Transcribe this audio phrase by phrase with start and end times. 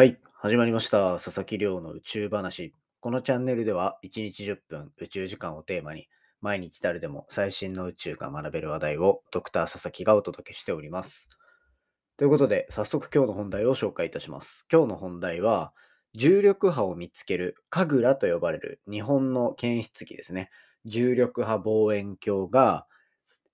[0.00, 1.18] はい、始まりました。
[1.18, 2.74] 佐々木亮の宇宙話。
[3.00, 6.08] このチャンネルでは1日10分宇宙時間をテーマに
[6.40, 11.28] 毎日誰でも最新の宇宙が学べる話題をドクター佐々木がお届けしております。
[12.16, 14.64] ということで早速今日の本題を紹介いたします。
[14.72, 15.74] 今日の本題は
[16.14, 20.48] 重力波を見つけるカグラと呼ばれる日本の検出器ですね。
[20.86, 22.86] 重力波望遠鏡が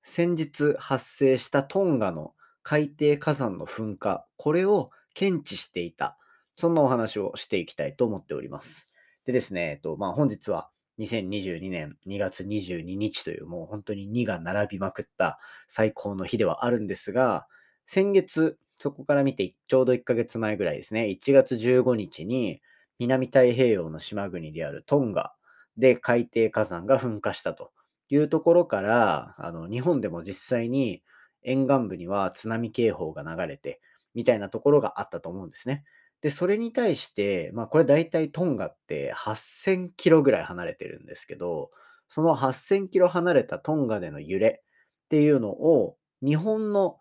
[0.04, 6.16] 先日発生したトンガの海底火山の噴火、これを検知していた。
[6.56, 8.88] そんなお話をしていきたいと思っております。
[9.24, 17.46] でですね、えっと、まあ、本日は2022年2月22日というもう本当に2が並びまくった最高の日ではあるんですが、
[17.86, 22.62] 先月、そこから見てちょうど1ヶ月前ぐらいですね、1月15日に
[22.98, 25.34] 南太平洋の島国であるトンガ
[25.76, 27.72] で海底火山が噴火したと
[28.08, 31.02] いうところから、あの日本でも実際に
[31.42, 33.80] 沿岸部には津波警報が流れて
[34.14, 35.84] みたいなところがあったと思うんですね。
[36.26, 41.70] で、それに対して、まあこれ大体トンガって8000キロぐらい離れてるんですけど、
[42.08, 46.98] その8000キロ離れたトンガでの揺れっていうのを日本の、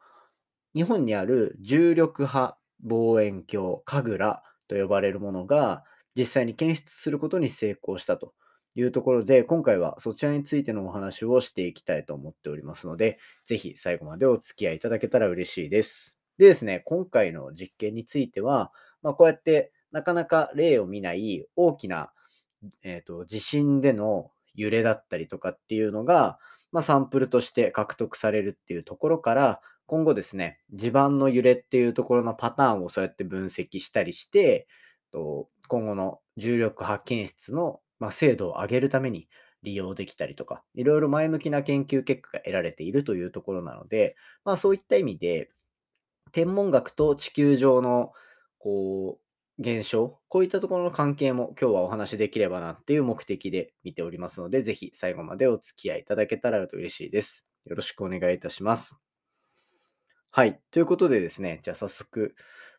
[0.75, 5.83] 日本にある重力波望遠鏡、カグラと呼ばれるものが
[6.15, 8.35] 実際に検出することに成功したと
[8.75, 16.19] いうところで、今回はそちらについてのお話をしていきたいと思っておりますので、ぜひ最後までお付き合いいただけたら嬉しいです。
[16.37, 18.71] でですね、今回の実験については、
[19.05, 22.11] まあ、こうやってなかなか例を見ない大きな、
[22.81, 26.39] えー、と地震での揺れだったりとかっていうのが、
[26.71, 34.67] まあ、サンプルとして獲得されるっていうところから、今後ですね、地盤の揺れっていうところのパターンをそうやって分析したりして、
[35.11, 39.29] と今後の重力波検出の、ま、精度を上げるために
[39.61, 45.51] 利用できたりとか、いろいろ前向きな研究結果が得られているというところなので、まあ、そういった意味で、
[46.31, 48.11] 天文学と地球上の
[48.65, 57.45] こう現象、こういったところの関係も今日はお話しできればなっていう目的で見ておりますので、ぜひ最後までお付き合いいただけたらと嬉しいです。
[57.65, 58.95] よろしくお願いいたします。
[60.31, 60.59] はい。
[60.71, 62.33] ということでですね、じゃあ早速、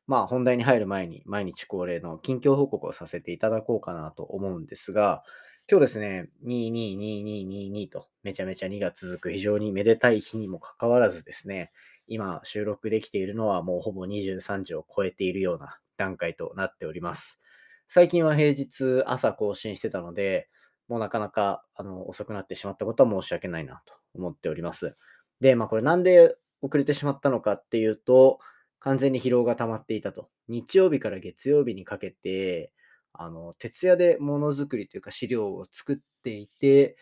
[0.08, 5.22] まあ本題に入る前に毎日恒例の近況報告をさせていただこうかなと思うんですが、
[5.70, 11.70] 今日ですね、222222とめちゃめちゃ2が続く非常にめでたい日にもかかわらずですね、
[12.06, 17.40] 今収録できているのはもうほぼ23時を超えているような段階となっております。
[17.88, 20.48] 最近は平日朝更新してたので、
[20.88, 24.96] もうなかなかあの遅くなってしまったことは申し訳ないなと思っております。
[25.40, 28.38] で、まあこれなんで遅れてしまったのかっていうと、
[28.80, 30.28] 完全に疲労が溜まっていたと。
[30.48, 32.72] 日曜日から月曜日にかけて、
[33.12, 36.96] あの徹夜でものづくりというか資料を作っていて、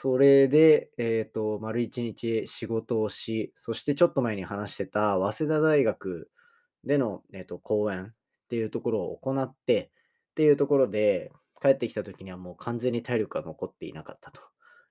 [0.00, 6.30] それで、えっ、と、丸一日仕事をし、そしてちょっと前に話してた早稲田大学
[6.84, 8.14] での、えー、と講演っ
[8.48, 9.90] ていうところを行って、
[10.30, 14.40] っていうところで、帰ってきた時にはもう完全に体力が残っていなかったと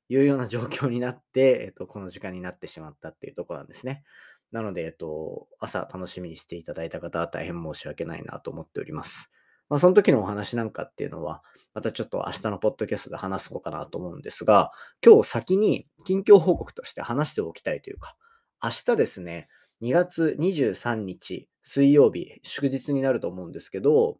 [0.09, 4.03] いうような状況になって、えっ、と、この時間になってしまったっていうところなんですね。
[4.51, 9.31] なので、えっ、と、朝楽しみにしていただいた方は大変申し訳ないなと思っております。
[9.69, 14.71] まあ、その時のお話なんかっていうのは、またちょっと明日のポッドキャストで話そうかなと思うんですが、
[15.05, 18.15] 今日先に近況報告として話しておきたいというか、
[18.63, 19.49] 明日ですね、
[19.81, 24.19] 2月23日水曜日、祝日になると思うんですけど、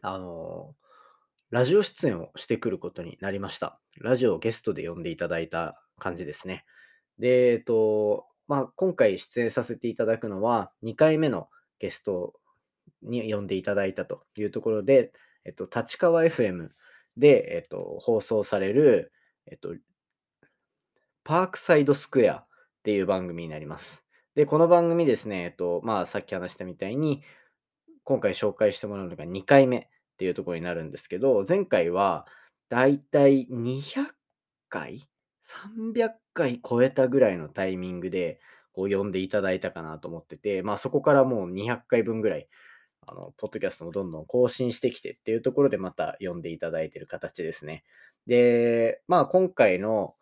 [0.00, 0.74] あの、
[1.50, 3.80] ラジオ出演をしてくることになりました。
[4.00, 6.64] ラジオをゲストで呼んでいただいた感じですね。
[7.18, 12.34] で、えっと、まあ、今回出演させていただくのは2回目のゲスト
[13.02, 15.12] に呼んでいただいたというところで、
[15.44, 16.70] えっと、立川 FM
[17.16, 19.12] で、えっと、放送される、
[19.46, 19.74] えっと、
[21.24, 22.46] パークサイドスクエアっ
[22.82, 24.04] ていう番組になります。
[24.34, 27.22] で、この番組ですね、えっと、まあ、さっき話したみたいに、
[28.04, 29.86] 今回紹介してもらうのが2回目っ
[30.18, 32.26] ていうところになるんですけど、前回は
[32.68, 34.06] だいたい200
[34.68, 35.02] 回
[35.94, 38.40] ?300 回超えたぐらいのタイミングで、
[38.72, 42.48] こう呼んでいただいたかなと思ってて、まあそこからもう200回分ぐらい
[43.06, 47.84] あの、ポッドキャストもどんどん更新してきてっていうところでまた読んでいただいてる形ですね。
[48.26, 50.14] で、まあ今回の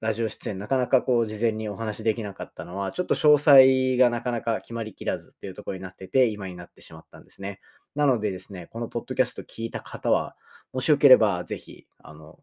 [0.00, 7.60] ラジオ出演なかなかこう事前にお話できなかったのは、ちょっと詳細がなかなか決まりきらずっていうところになってて、今になってしまったんですね。
[7.94, 10.36] なのでですね、このポッドキャスト聞いた方は、
[10.72, 12.40] もしよければぜひ、あの、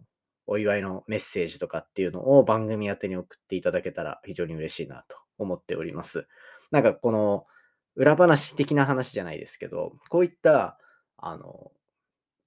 [0.48, 6.28] お祝いのメッセージとかっていうのを番組宛てに送っていただけたら非常に嬉しいなと思っております。
[6.72, 7.46] なんかこの、
[8.00, 10.80] 裏話的な話じゃないですけど、こういった、
[11.18, 11.74] あの、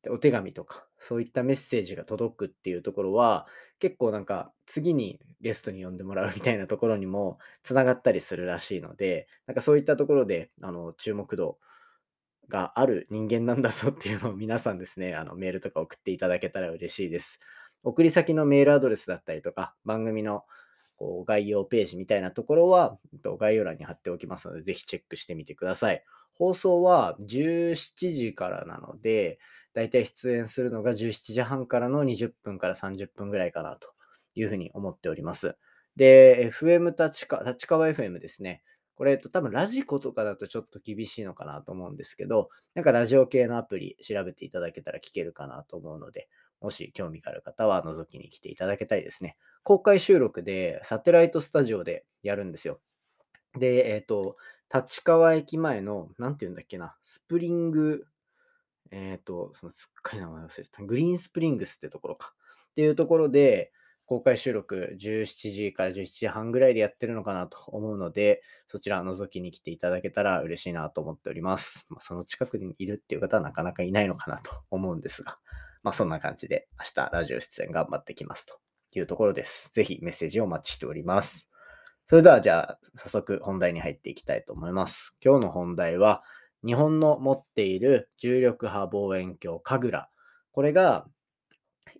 [0.09, 3.47] お手紙とか、そういったメッセージが届くっていうところは、
[3.79, 11.59] 結構なんか次にゲストに呼んでもらうみたいなところにもつながったりするらしいので、なんかそういったところで、あの、注目度
[12.49, 17.39] がある人間なんだぞっていうのを皆さんですね、あのメールとか送っていただけたら嬉しいです。
[17.83, 20.45] 送り先のメールアドレスだったりとか、番組の
[21.03, 22.97] こう概要ページみたいなところは
[23.41, 26.05] 概要欄に貼っておきますので、ぜひチェックしてみてください。
[26.35, 29.41] 放送は17時からなので、
[29.75, 33.89] だいたい出演するのが17時半からの20分から30分ぐらいかなと
[34.37, 35.57] いうふうに思っております。
[35.97, 38.63] で、FM 立川、立川 FM ですね。
[38.95, 46.29] これ、と、多分ラジコとかだとちょっと厳しいのかなと思うんですけど、なんかラジオ系のアプリ調べていただけたら聞けるかなと思うので、
[46.63, 49.37] もし興味がある方は覗きに来ていただけたいですね。
[49.63, 52.81] 公開収録でサテライトスタジオでやるんですよ。
[53.59, 54.37] で、えっ、と、
[54.73, 58.07] 立川駅前の、なんて言うんだっけな、スプリング、
[58.91, 62.33] えっ、と、そのすっかり名前忘れてた、グリーンスプリングスってところか。
[62.71, 63.73] っていうところで、
[64.07, 71.87] 公開収録17時から17時半ぐらいでやってるのかなと思うので、そちら覗きに来ていただけたら嬉しいなと思っております。
[71.89, 75.39] まあ、その近くにいるっていう方はなかなかいないのかなと思うんですが、
[75.83, 78.59] まあそんな感じで明日ラジオ出演頑張ってきますと
[78.93, 79.71] いうところです。
[79.73, 81.49] ぜひメッセージをお待ちしております。
[82.07, 85.15] それではじゃあ早速本題に入っていきたいと思います。
[85.25, 86.23] 今日の本題は
[86.65, 90.09] 日本の持っている重力波望遠鏡神楽。
[90.53, 91.07] これが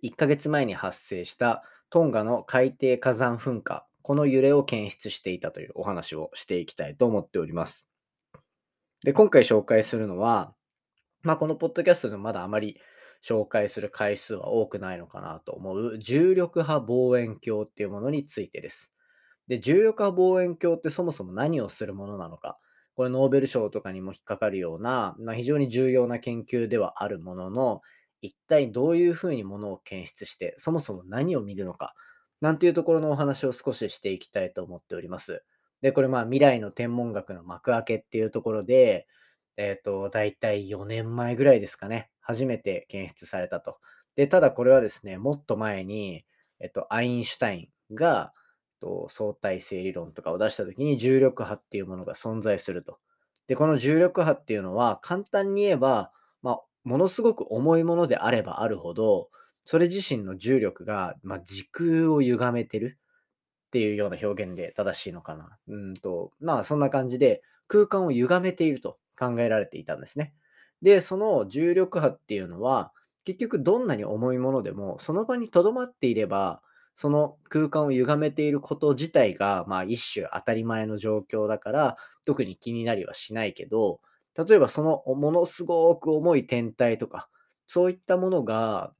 [0.03, 7.87] 1ヶ月前に発生したトンガの海底火山噴火、この揺れを検出していたというお話をしていきたいと思っております。
[9.03, 10.53] で、今回紹介するのは、
[11.21, 12.79] まあ、このポッドキャストでもまだあまり
[13.23, 18.91] 紹介する回数は多くないのかなと思う重力波望遠鏡っていうものについてです。
[19.47, 22.59] で、重力波望遠鏡ってそもそも何をするものなのか。
[22.95, 27.81] これノーベル賞とかにも引っかかるような、まあ、非常に重要な研究ではあるものの、
[28.21, 31.95] 一体どういうふうにものを検出して、そもそも何を見るのか、
[32.39, 35.43] なんていうところのお話を少ししていきたいと思っております。
[35.81, 39.07] で、これまあ未来の天文学の幕開けっていうところで、
[39.57, 43.77] えっ、ー、と、だいたい4年前ぐらいですかね、初めて検出されたと。
[44.15, 46.25] で、ただこれはですね、もっと前に、
[46.59, 52.97] えっと、アインシュタインが、えっと相対性理論とかを出した時に重力波っていうものが存在すると。
[53.47, 56.11] で、この重力波っていうのは簡単に言えば、
[56.41, 59.29] まあ、ものすごく重いものであればあるほど、
[59.65, 62.99] それ自身の重力が、まあ、時空を歪めてる
[63.67, 65.57] っていうような表現で正しいのかな。
[65.67, 70.33] うんと、まあそんな感じで空間を歪めていると考えられていたんですね。
[70.83, 72.93] で、その重力波っていうのは、
[73.25, 76.61] 結局どんなに重いものでも、その場に留まっていれば、
[76.95, 84.01] その空間を歪めていること自体が、まあ一種当たり前の状況だから、特に気になりはしないけど、
[84.47, 87.29] 例えばそのものすごく重い天体とか、
[87.67, 88.93] そういったものが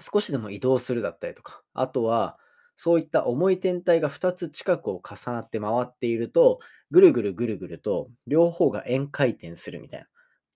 [0.00, 2.38] 少しでも移動するだったりとか、あとは
[2.76, 6.60] そういった重い天体が2つ近くを重なって回っていると、
[6.90, 10.06] ぐるぐるぐるぐると両方が円回転するみたいな。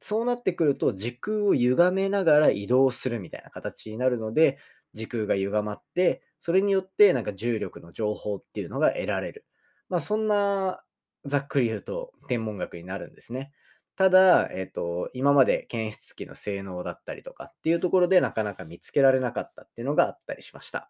[0.00, 4.58] そうなってくると時空を歪めながら移動するみたいな形になるので、
[4.94, 9.44] 時空が歪まって、それによってなんか重力の情報っていうのが得られる。
[9.88, 10.82] まあそんな
[11.24, 13.52] ざっくり言うと天文学になるんですね。
[13.96, 20.88] ただ、えっ、と、今まで検出器の性能だったりとかっていうところでなかなか見つけられなかったっていうのがあったりしました。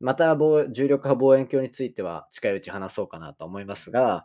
[0.00, 4.24] また、重力波望遠鏡については近いうち話そうかなと思いますが、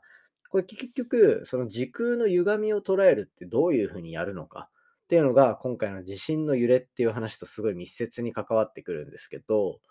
[0.56, 4.69] これ結局、その時空の歪みを捉えるってどういうふうにやるのか
[5.04, 9.81] っていうのが、今回の地震の揺れっていう話とすごい密接に関わってくるんですけど、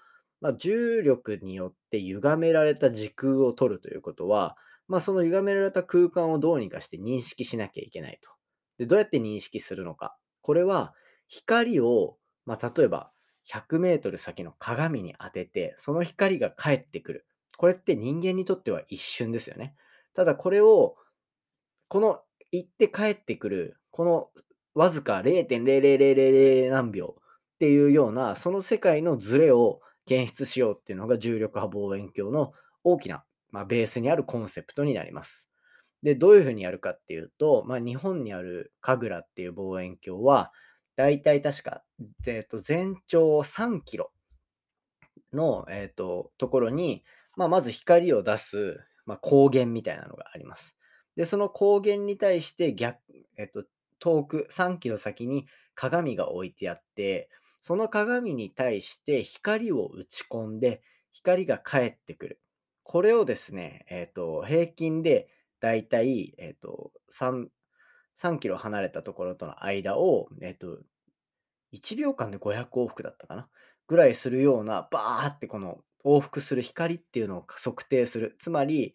[0.40, 4.56] まあ、重力によって歪められた時空を取るということは、
[4.88, 8.30] まあ、その歪められた空間をどうにかして認識しなきゃいけないと。
[8.78, 10.16] で、どうやって認識するのか。
[10.40, 10.94] これは、
[11.28, 12.16] 光を、
[12.47, 13.11] まあ、例えば、
[13.52, 17.26] 100メートル先の鏡に当てて、その光が返ってくる。
[17.59, 19.75] これって人間にとっては一瞬ですよね。
[20.14, 20.97] ただこれを、
[21.88, 22.21] この
[22.52, 24.30] 行って帰ってくる、この
[24.75, 27.23] わずか0.0000何秒っ
[27.59, 32.52] ていうような、その世界のズレを検出しようっていうのが重力波望遠鏡の
[32.83, 35.49] 大きなまあ、ベースにあるコンセプトになります。
[36.02, 40.50] で、どういうふうにやるかっていうと、まあ、日本にある神楽っていう望遠鏡は、
[40.97, 41.85] だいたい確か、
[42.26, 44.11] えー、と全長3キロ
[45.33, 47.04] の、えー、とところに、
[47.37, 50.76] まあ、まず光を出す、まあ、光源みたいなのがあります。
[51.16, 52.99] で、その光源に対して逆、
[53.37, 53.64] えっ、と、
[53.99, 57.30] 遠く3キロ先に鏡が置いてあって、
[57.61, 60.82] その鏡に対して光を打ち込んで、
[61.12, 62.40] 光が返ってくる。
[62.82, 65.28] これをですね、えっ、と、平均で
[65.61, 67.46] だいたい、えっ、と、3、
[68.20, 70.78] 3キロ離れたところとの間を、えっ、と、
[71.73, 73.49] 1秒間で500往復だったかな？
[73.87, 78.37] ぐらいするような、バーってこの往復する光っていうのを測定する。
[78.38, 78.94] つまり、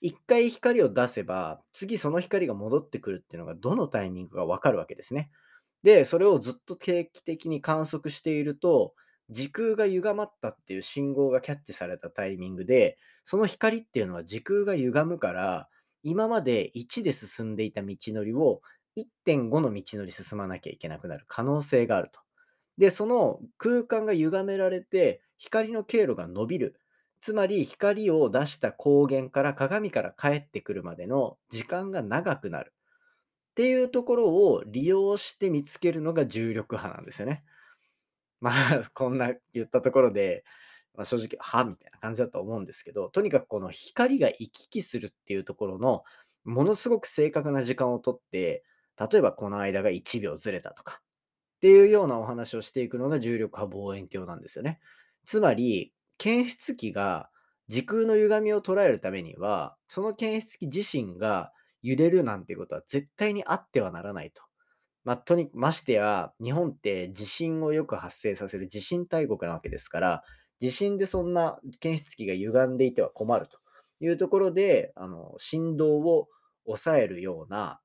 [0.00, 5.30] 一回光を出せば、次その光が戻ってくるっていうのがどのタイミングかわかるわけですね。
[5.82, 8.94] で、それをずっと定期的に観測していると、
[9.30, 15.68] 時空が歪まったっていう信号がキャッチされたタイミングで、その光っていうのは時空が歪むから、
[16.02, 18.60] 今まで1で進んでいた道のりを
[18.96, 22.20] 1.5の道のり進まなきゃいけなくなる可能性があると。
[22.78, 26.80] で、その空間が歪められて、光の経路が伸びる。
[27.20, 32.74] つまり光を出した光源から鏡から帰ってくるまでの時間が長くなる。
[33.52, 37.44] っていうところを利用して見つけるのが重力波なんですよね。
[38.40, 40.44] まあ、 こんな言ったところで、
[40.94, 46.02] まあ、正直、はみたいな感じだと思うんですけど、とにかくこの光が行き来するっていうところの、
[46.44, 48.64] ものすごく正確な時間をとって、
[48.98, 51.00] 例えばこの間が1秒ずれたとか、
[51.56, 54.80] っていうようなお話をしていくのが重力波望遠鏡なんですよね。
[55.24, 57.30] つまり、検出器が
[57.68, 61.52] 時空の歪みを捉えるためには、その検出器自身が
[61.82, 64.42] 揺れるなんていうことは絶対にあってはならないと。
[65.04, 70.22] まあ、とにましてや、日本って地震をよく発生させる地震大国なわけですから、
[70.60, 73.58] 地震でそんな検出器が歪んでいては困ると
[74.00, 76.28] いうところで、あの振動を
[76.66, 77.80] 抑えるような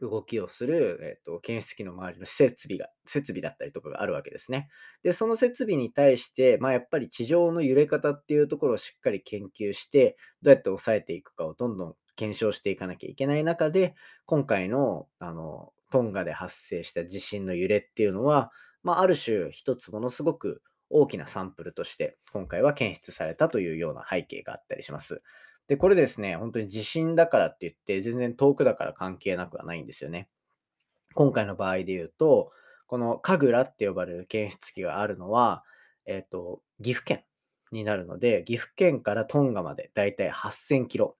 [0.00, 4.68] 動きをする、えっと、検出器の周りの設備が、設備だったりとかがあるわけですね。
[5.02, 13.94] で、その設備に対して、まあ、やっぱり地上の揺れ方っていうところをしっかり研究して、どうやって抑えていくかをどんどん検証していかなきゃいけない中で、
[14.26, 18.50] 今回の、あの、トンガで発生した地震の揺れっていうのは、
[18.82, 25.22] まあ、ある種一つものすごく大きなサンプルとして今回は検出されたというような背景があったりします。
[25.68, 30.28] で、これですね、本当に地震だからって言って全然遠くだから関係なくはないんですよね。
[31.14, 32.52] 今回の場合で言うと、
[32.86, 35.64] この神楽って呼ばれる検出器があるのは、
[36.04, 37.24] えっ、ー、と、岐阜県
[37.72, 41.16] になるので、岐阜県からトンガまでだいたい8000キロ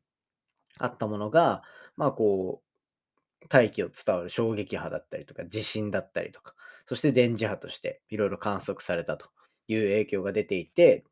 [0.79, 1.63] あったものが、
[1.97, 6.55] まあこう、大気を伝わる衝撃波だったりとか、地震だったりとか、
[6.87, 9.29] そして電磁波としていろいろ観測されたと
[9.67, 11.05] いう影響が出ていて、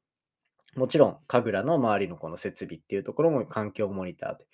[0.77, 4.47] もちろん、神楽の周りのこの設備っていうところも環境モニターで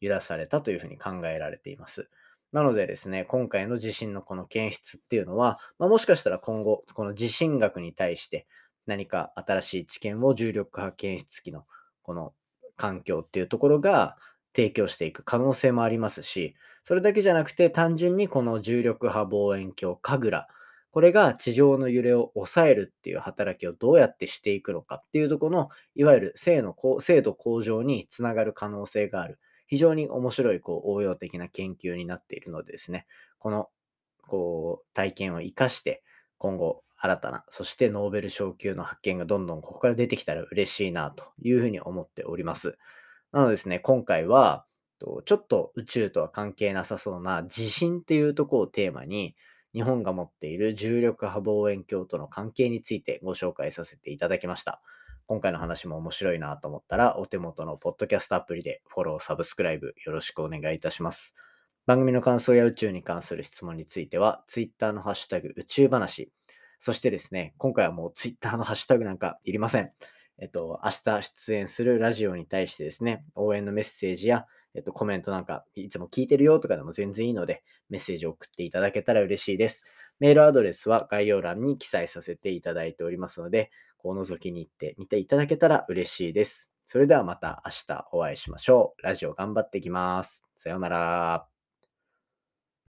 [0.00, 2.08] 揺らされたというふうに考えられています。
[2.52, 8.46] なのでですね、今回の地震のこの検出っていうのは、まあ、もしかしたら今後、この地震学に対して
[8.86, 11.66] 何か新しい知見を重力波検出器の
[12.02, 12.32] この
[12.76, 14.16] 環境っていうところが
[14.56, 20.46] 提供していく可能性もありますし、それだけじゃなくて単純にこの重力波望遠鏡神楽、
[20.98, 29.38] これが地上の揺れを抑えるっていう働きをどうやってしていくのかっていうとこの、いわゆる精の精度向上につながる可能性がある。
[29.68, 33.06] 非常に面白いこう応用的な研究になっているのでですね、
[33.38, 33.68] この
[34.26, 36.02] こう体験を生かして
[36.36, 42.76] 今後新たな、そしてノーベル賞級の発見がどんどんここから出てきたら嬉しいなというふうに思っております。
[43.30, 44.64] なのでですね、今回は、
[44.98, 49.36] ちょっと宇宙とは関係なさそうな地震っていうとこをテーマに、
[49.74, 54.80] 日本が持っている重力波望遠鏡との関係についてご紹介させていただきました。
[55.26, 61.34] 今回の話も面白いなと思ったら、お手元のポッドキャストアプリでフォロー、サブスクライブよろしくお願いいたします。
[61.84, 66.32] 番組の感想や宇宙に関する質問については、Twitter のハッシュタグ宇宙話、
[66.78, 69.92] そしてですね、今回はもう Twitter のハッシュタグなんかいりません。
[70.38, 74.46] えっと、明日出演するラジオに対してですね、応援のメッセージや、
[74.78, 79.82] えっと、コメントなんか、いつも聞いてるよとかでも全然いいので、メッセージを送っていただけたら嬉しいです。
[80.20, 86.70] メールアドレスは概要欄に記載させていただいておりますので、こう覗きに行って見ていただけたら嬉しいです。
[86.86, 89.02] それではまた明日お会いしましょう。
[89.02, 90.44] ラジオ頑張ってきます。
[90.54, 91.57] さようなら。